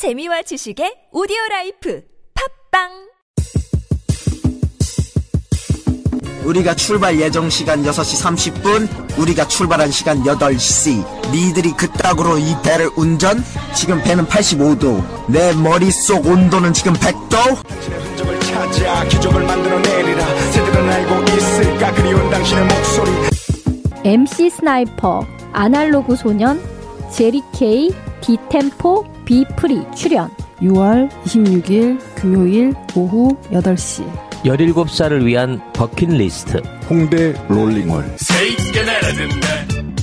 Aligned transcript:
재미와 0.00 0.40
지식의 0.40 1.12
오디오 1.12 1.36
life 1.50 2.00
팟빵 2.72 2.88
우리가 6.46 6.74
출발 6.74 7.20
예정 7.20 7.50
시간 7.50 7.82
6시 7.82 8.62
30분, 8.62 9.18
우리가 9.18 9.46
출발한 9.46 9.90
시간 9.90 10.22
8시. 10.22 11.30
니들이 11.32 11.72
그따구로 11.72 12.38
이 12.38 12.56
배를 12.64 12.88
운전? 12.96 13.44
지금 13.76 14.02
배는 14.02 14.24
85도. 14.24 15.30
내 15.30 15.52
머릿속 15.52 16.24
온도는 16.24 16.72
지금 16.72 16.94
100도? 16.94 17.62
당신의 17.62 18.00
흔적을 18.00 18.40
찾아 18.40 19.04
기적을 19.04 19.44
만들어내리라 19.44 20.50
새들은 20.52 20.90
알고 20.92 21.36
있을까 21.36 21.92
그리운 21.92 22.30
당신의 22.30 22.64
목소리 22.64 23.10
MC 24.04 24.48
스나이퍼, 24.48 25.26
아날로그 25.52 26.16
소년, 26.16 26.58
제리케이, 27.12 27.90
디템포, 28.22 29.19
비프리 29.30 29.84
출연. 29.94 30.28
6월 30.60 31.08
26일 31.22 32.00
금요일 32.16 32.74
오후 32.96 33.36
8시. 33.52 34.04
17살을 34.42 35.24
위한 35.24 35.60
버킷리스트. 35.72 36.60
홍대 36.90 37.32
롤링홀. 37.48 38.16
새 38.16 38.48
있게 38.48 38.82
내려듣네 38.82 39.99